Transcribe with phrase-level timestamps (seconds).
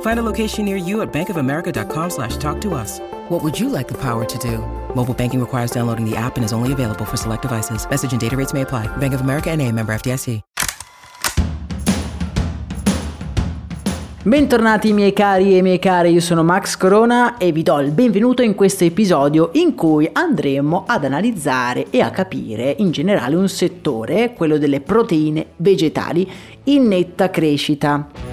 [0.00, 2.98] Find a location near you at bankofamerica.com slash talk to us.
[3.28, 4.58] What would you like the power to do?
[4.96, 7.88] Mobile banking requires downloading the app and is only available for select devices.
[7.88, 8.88] Message and data rates may apply.
[8.96, 10.42] Bank of America and a member FDIC.
[14.28, 18.42] Bentornati miei cari e miei cari, io sono Max Corona e vi do il benvenuto
[18.42, 24.34] in questo episodio in cui andremo ad analizzare e a capire in generale un settore,
[24.34, 26.30] quello delle proteine vegetali,
[26.64, 28.27] in netta crescita.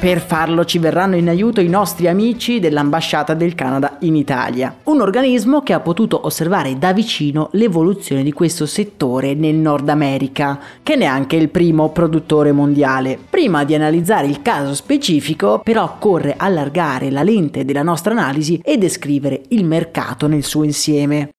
[0.00, 5.00] Per farlo ci verranno in aiuto i nostri amici dell'ambasciata del Canada in Italia, un
[5.00, 10.92] organismo che ha potuto osservare da vicino l'evoluzione di questo settore nel Nord America, che
[10.92, 13.18] è neanche il primo produttore mondiale.
[13.28, 18.78] Prima di analizzare il caso specifico, però occorre allargare la lente della nostra analisi e
[18.78, 21.30] descrivere il mercato nel suo insieme.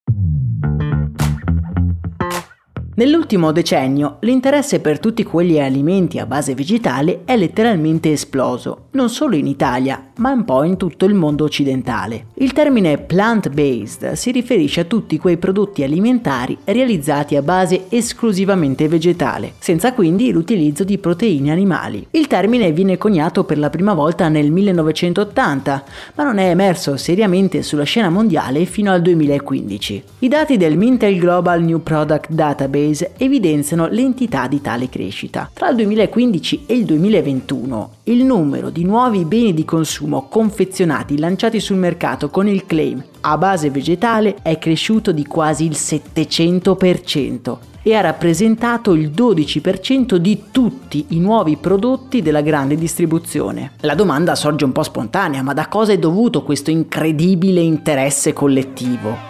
[3.00, 9.38] Nell'ultimo decennio l'interesse per tutti quegli alimenti a base vegetale è letteralmente esploso, non solo
[9.38, 12.25] in Italia, ma un po' in tutto il mondo occidentale.
[12.33, 19.53] Il termine plant-based si riferisce a tutti quei prodotti alimentari realizzati a base esclusivamente vegetale,
[19.59, 22.05] senza quindi l'utilizzo di proteine animali.
[22.11, 25.83] Il termine viene coniato per la prima volta nel 1980,
[26.16, 30.03] ma non è emerso seriamente sulla scena mondiale fino al 2015.
[30.20, 35.50] I dati del Mintel Global New Product Database Database evidenziano l'entità di tale crescita.
[35.54, 41.60] Tra il 2015 e il 2021 il numero di nuovi beni di consumo confezionati lanciati
[41.60, 47.94] sul mercato con il claim a base vegetale è cresciuto di quasi il 700% e
[47.94, 53.73] ha rappresentato il 12% di tutti i nuovi prodotti della grande distribuzione.
[53.82, 59.29] La domanda sorge un po' spontanea, ma da cosa è dovuto questo incredibile interesse collettivo?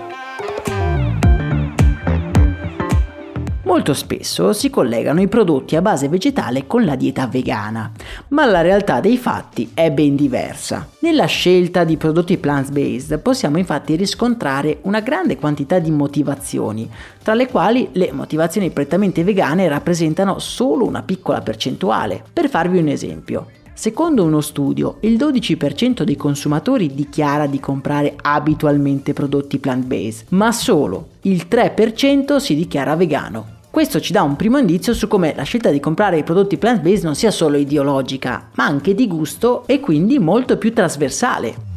[3.80, 7.90] Molto spesso si collegano i prodotti a base vegetale con la dieta vegana,
[8.28, 10.86] ma la realtà dei fatti è ben diversa.
[11.00, 16.92] Nella scelta di prodotti plant-based possiamo infatti riscontrare una grande quantità di motivazioni,
[17.24, 22.22] tra le quali le motivazioni prettamente vegane rappresentano solo una piccola percentuale.
[22.34, 23.48] Per farvi un esempio,
[23.80, 31.12] Secondo uno studio, il 12% dei consumatori dichiara di comprare abitualmente prodotti plant-based, ma solo
[31.22, 33.59] il 3% si dichiara vegano.
[33.72, 37.04] Questo ci dà un primo indizio su come la scelta di comprare i prodotti plant-based
[37.04, 41.69] non sia solo ideologica, ma anche di gusto e quindi molto più trasversale.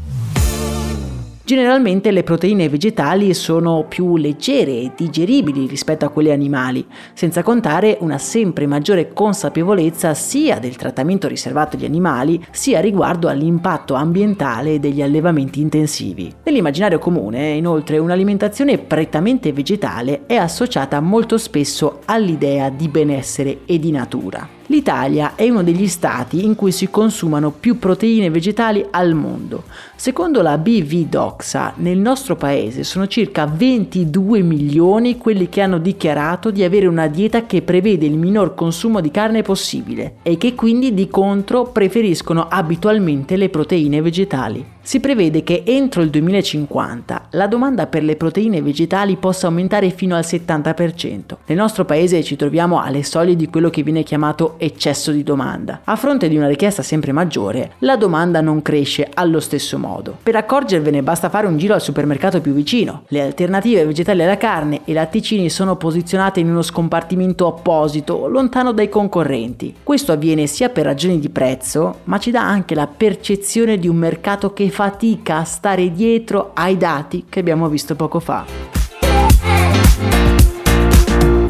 [1.44, 7.96] Generalmente le proteine vegetali sono più leggere e digeribili rispetto a quelle animali, senza contare
[8.00, 15.02] una sempre maggiore consapevolezza sia del trattamento riservato agli animali, sia riguardo all'impatto ambientale degli
[15.02, 16.32] allevamenti intensivi.
[16.44, 23.90] Nell'immaginario comune, inoltre, un'alimentazione prettamente vegetale è associata molto spesso all'idea di benessere e di
[23.90, 24.60] natura.
[24.66, 29.64] L'Italia è uno degli stati in cui si consumano più proteine vegetali al mondo.
[29.96, 36.50] Secondo la BV Doxa, nel nostro paese sono circa 22 milioni quelli che hanno dichiarato
[36.50, 40.94] di avere una dieta che prevede il minor consumo di carne possibile e che quindi
[40.94, 44.64] di contro preferiscono abitualmente le proteine vegetali.
[44.84, 50.16] Si prevede che entro il 2050 la domanda per le proteine vegetali possa aumentare fino
[50.16, 51.36] al 70%.
[51.46, 55.82] Nel nostro paese ci troviamo alle soglie di quello che viene chiamato eccesso di domanda.
[55.84, 60.16] A fronte di una richiesta sempre maggiore, la domanda non cresce allo stesso modo.
[60.20, 63.04] Per accorgervene basta fare un giro al supermercato più vicino.
[63.08, 68.88] Le alternative vegetali alla carne e latticini sono posizionate in uno scompartimento apposito, lontano dai
[68.88, 69.76] concorrenti.
[69.84, 73.96] Questo avviene sia per ragioni di prezzo, ma ci dà anche la percezione di un
[73.96, 78.46] mercato che fatica a stare dietro ai dati che abbiamo visto poco fa.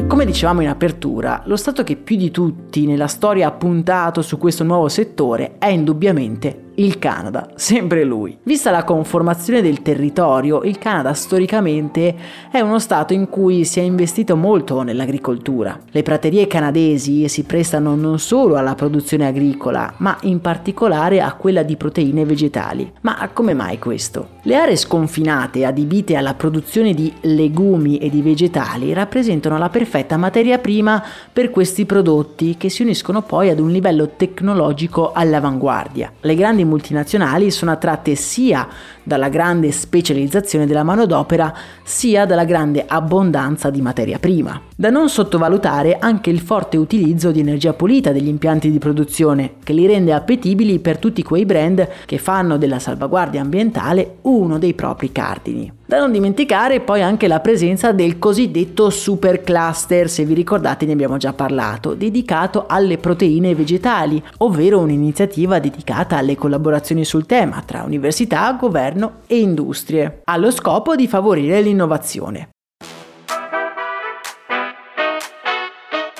[0.05, 4.37] Come dicevamo in apertura, lo Stato che più di tutti nella storia ha puntato su
[4.37, 8.37] questo nuovo settore è indubbiamente il Canada, sempre lui.
[8.43, 12.15] Vista la conformazione del territorio, il Canada storicamente
[12.51, 15.79] è uno stato in cui si è investito molto nell'agricoltura.
[15.91, 21.63] Le praterie canadesi si prestano non solo alla produzione agricola, ma in particolare a quella
[21.63, 22.91] di proteine vegetali.
[23.01, 24.29] Ma come mai questo?
[24.43, 30.57] Le aree sconfinate adibite alla produzione di legumi e di vegetali rappresentano la perfetta materia
[30.57, 36.11] prima per questi prodotti che si uniscono poi ad un livello tecnologico all'avanguardia.
[36.19, 38.67] Le grandi grandi multinazionali sono attratte sia
[39.03, 44.59] dalla grande specializzazione della manodopera sia dalla grande abbondanza di materia prima.
[44.75, 49.73] Da non sottovalutare anche il forte utilizzo di energia pulita degli impianti di produzione, che
[49.73, 55.11] li rende appetibili per tutti quei brand che fanno della salvaguardia ambientale uno dei propri
[55.11, 55.71] cardini.
[55.85, 60.93] Da non dimenticare poi anche la presenza del cosiddetto super cluster, se vi ricordate ne
[60.93, 67.83] abbiamo già parlato, dedicato alle proteine vegetali, ovvero un'iniziativa dedicata alle collaborazioni sul tema tra
[67.83, 72.52] università, governo e industrie, allo scopo di favorire l'innovazione.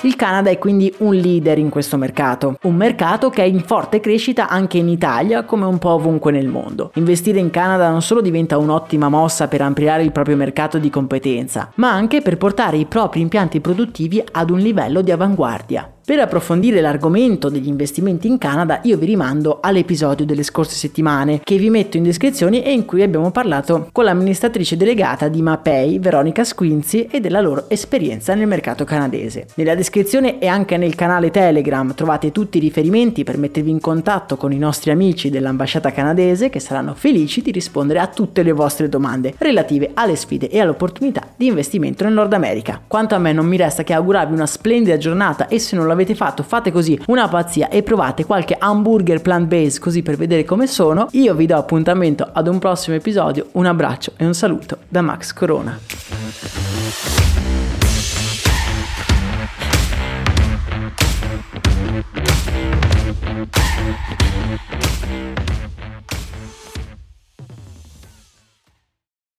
[0.05, 4.01] Il Canada è quindi un leader in questo mercato, un mercato che è in forte
[4.01, 6.91] crescita anche in Italia come un po' ovunque nel mondo.
[6.95, 11.71] Investire in Canada non solo diventa un'ottima mossa per ampliare il proprio mercato di competenza,
[11.75, 15.89] ma anche per portare i propri impianti produttivi ad un livello di avanguardia.
[16.05, 21.55] Per approfondire l'argomento degli investimenti in Canada io vi rimando all'episodio delle scorse settimane che
[21.55, 26.43] vi metto in descrizione e in cui abbiamo parlato con l'amministratrice delegata di Mapei, Veronica
[26.43, 29.45] Squinzi, e della loro esperienza nel mercato canadese.
[29.55, 34.35] Nella descrizione e anche nel canale Telegram trovate tutti i riferimenti per mettervi in contatto
[34.35, 38.89] con i nostri amici dell'ambasciata canadese che saranno felici di rispondere a tutte le vostre
[38.89, 42.81] domande relative alle sfide e all'opportunità di investimento nel Nord America.
[42.85, 45.91] Quanto a me non mi resta che augurarvi una splendida giornata e se non la
[45.93, 50.43] l'avete fatto fate così una pazzia e provate qualche hamburger plant based così per vedere
[50.43, 51.07] come sono.
[51.11, 55.33] Io vi do appuntamento ad un prossimo episodio, un abbraccio e un saluto da Max
[55.33, 55.79] Corona.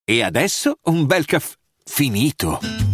[0.06, 2.93] E adesso un bel caffè finito.